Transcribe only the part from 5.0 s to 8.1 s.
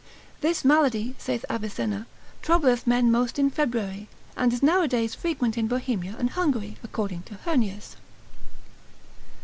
frequent in Bohemia and Hungary, according to Heurnius.